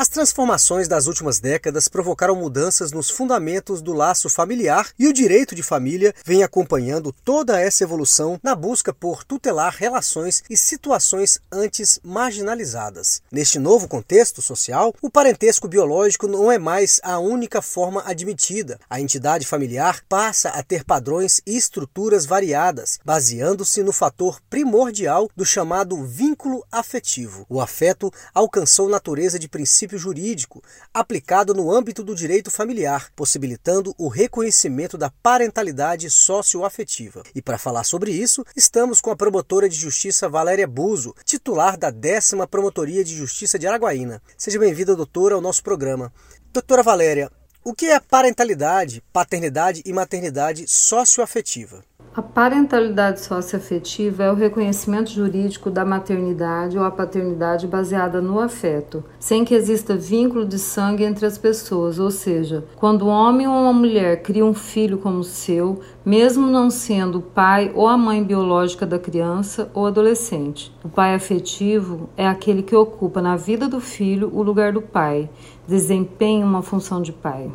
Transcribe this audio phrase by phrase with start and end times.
[0.00, 5.54] As transformações das últimas décadas provocaram mudanças nos fundamentos do laço familiar e o direito
[5.54, 12.00] de família vem acompanhando toda essa evolução na busca por tutelar relações e situações antes
[12.02, 13.20] marginalizadas.
[13.30, 18.80] Neste novo contexto social, o parentesco biológico não é mais a única forma admitida.
[18.88, 25.44] A entidade familiar passa a ter padrões e estruturas variadas, baseando-se no fator primordial do
[25.44, 27.44] chamado vínculo afetivo.
[27.50, 30.62] O afeto alcançou natureza de princípio princípio jurídico
[30.94, 37.22] aplicado no âmbito do direito familiar, possibilitando o reconhecimento da parentalidade socioafetiva.
[37.34, 41.90] E para falar sobre isso, estamos com a promotora de justiça Valéria Buzo, titular da
[41.90, 44.22] décima Promotoria de Justiça de Araguaína.
[44.36, 46.12] Seja bem-vinda, doutora, ao nosso programa.
[46.52, 47.30] Doutora Valéria,
[47.64, 51.89] o que é parentalidade, paternidade e maternidade socioafetiva?
[52.12, 59.04] A parentalidade socioafetiva é o reconhecimento jurídico da maternidade ou a paternidade baseada no afeto,
[59.20, 63.54] sem que exista vínculo de sangue entre as pessoas, ou seja, quando um homem ou
[63.54, 68.24] uma mulher cria um filho como seu, mesmo não sendo o pai ou a mãe
[68.24, 70.74] biológica da criança ou adolescente.
[70.82, 75.30] O pai afetivo é aquele que ocupa na vida do filho o lugar do pai,
[75.64, 77.52] desempenha uma função de pai.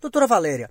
[0.00, 0.70] Doutora Valéria,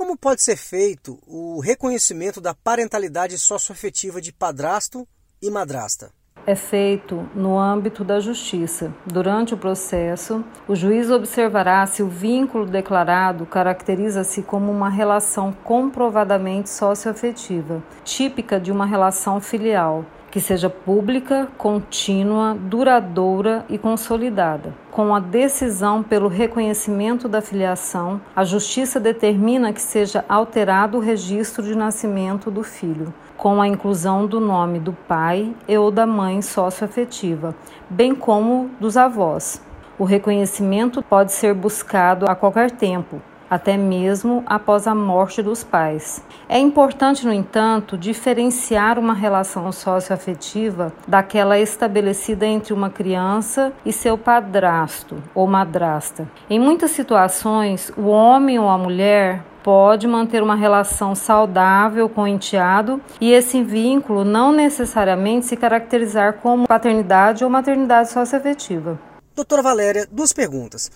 [0.00, 5.06] como pode ser feito o reconhecimento da parentalidade socioafetiva de padrasto
[5.42, 6.10] e madrasta?
[6.46, 8.94] É feito no âmbito da justiça.
[9.04, 16.70] Durante o processo, o juiz observará se o vínculo declarado caracteriza-se como uma relação comprovadamente
[16.70, 24.72] socioafetiva, típica de uma relação filial, que seja pública, contínua, duradoura e consolidada.
[24.90, 31.62] Com a decisão pelo reconhecimento da filiação, a Justiça determina que seja alterado o registro
[31.64, 36.40] de nascimento do filho, com a inclusão do nome do pai e ou da mãe
[36.42, 37.54] socioafetiva,
[37.88, 39.60] bem como dos avós.
[39.98, 46.22] O reconhecimento pode ser buscado a qualquer tempo, até mesmo após a morte dos pais.
[46.48, 54.16] É importante, no entanto, diferenciar uma relação socioafetiva daquela estabelecida entre uma criança e seu
[54.16, 56.28] padrasto ou madrasta.
[56.48, 62.28] Em muitas situações, o homem ou a mulher pode manter uma relação saudável com o
[62.28, 68.98] enteado e esse vínculo não necessariamente se caracterizar como paternidade ou maternidade socioafetiva.
[69.34, 70.90] Doutora Valéria, duas perguntas.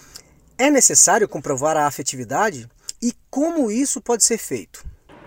[0.57, 2.69] É necessário comprovar a afetividade?
[3.03, 4.85] E como isso pode ser feito?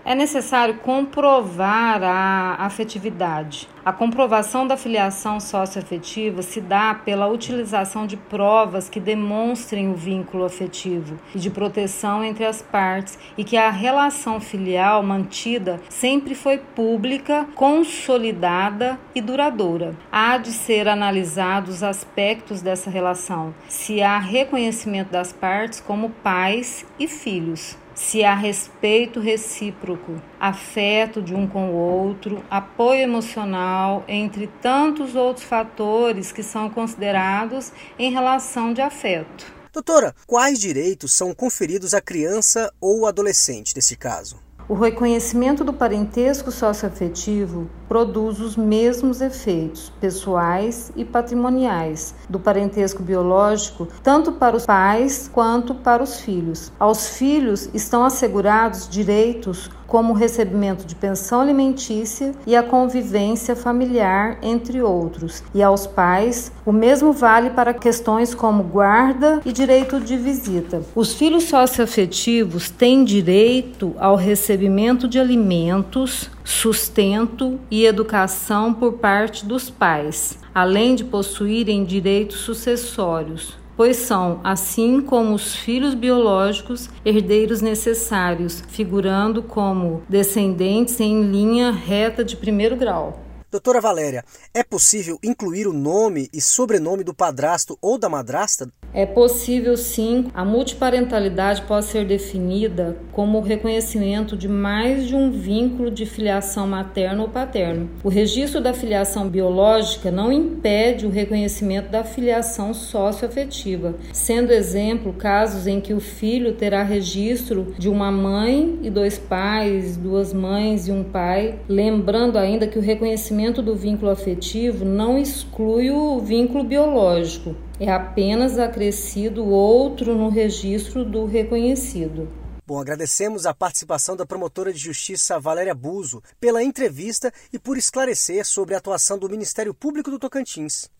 [0.08, 3.68] É necessário comprovar a afetividade.
[3.84, 10.46] A comprovação da filiação socioafetiva se dá pela utilização de provas que demonstrem o vínculo
[10.46, 16.56] afetivo e de proteção entre as partes e que a relação filial mantida sempre foi
[16.56, 19.94] pública, consolidada e duradoura.
[20.10, 26.86] Há de ser analisados os aspectos dessa relação, se há reconhecimento das partes como pais
[26.98, 34.46] e filhos se há respeito recíproco, afeto de um com o outro, apoio emocional, entre
[34.62, 39.52] tantos outros fatores que são considerados em relação de afeto.
[39.72, 44.47] Doutora, quais direitos são conferidos à criança ou adolescente nesse caso?
[44.68, 53.88] O reconhecimento do parentesco socioafetivo produz os mesmos efeitos pessoais e patrimoniais do parentesco biológico,
[54.02, 56.70] tanto para os pais quanto para os filhos.
[56.78, 64.38] Aos filhos estão assegurados direitos como o recebimento de pensão alimentícia e a convivência familiar,
[64.42, 65.42] entre outros.
[65.54, 70.82] E aos pais, o mesmo vale para questões como guarda e direito de visita.
[70.94, 79.70] Os filhos socioafetivos têm direito ao recebimento de alimentos, sustento e educação por parte dos
[79.70, 88.60] pais, além de possuírem direitos sucessórios pois são, assim como os filhos biológicos, herdeiros necessários,
[88.66, 93.20] figurando como descendentes em linha reta de primeiro grau.
[93.48, 98.68] Doutora Valéria, é possível incluir o nome e sobrenome do padrasto ou da madrasta?
[98.94, 105.30] É possível sim, a multiparentalidade pode ser definida como o reconhecimento de mais de um
[105.30, 107.90] vínculo de filiação materno ou paterno.
[108.02, 115.66] O registro da filiação biológica não impede o reconhecimento da filiação socioafetiva, sendo exemplo casos
[115.66, 120.92] em que o filho terá registro de uma mãe e dois pais, duas mães e
[120.92, 127.54] um pai, lembrando ainda que o reconhecimento do vínculo afetivo não exclui o vínculo biológico,
[127.80, 132.28] é apenas acrescido outro no registro do reconhecido.
[132.66, 138.44] Bom, agradecemos a participação da promotora de justiça Valéria Buzo pela entrevista e por esclarecer
[138.44, 140.90] sobre a atuação do Ministério Público do Tocantins.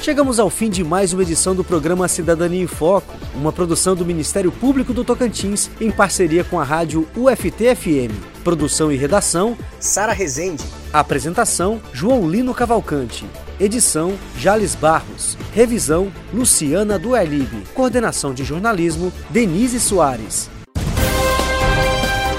[0.00, 4.04] Chegamos ao fim de mais uma edição do programa Cidadania em Foco, uma produção do
[4.04, 8.12] Ministério Público do Tocantins em parceria com a rádio UFT-FM.
[8.42, 10.81] Produção e redação: Sara Rezende.
[10.92, 13.24] Apresentação: João Lino Cavalcante.
[13.58, 15.38] Edição: Jales Barros.
[15.54, 17.48] Revisão: Luciana Duelib.
[17.72, 20.50] Coordenação de jornalismo: Denise Soares.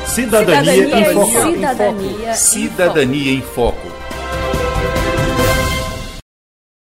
[0.06, 1.52] Cidadania, Cidadania em Foco.
[1.52, 3.93] Cidadania, Cidadania em Foco.